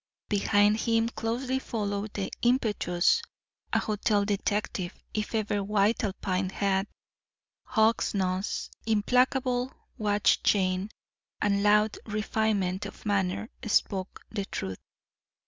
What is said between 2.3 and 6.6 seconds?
impetus—a hotel detective, if ever white Alpine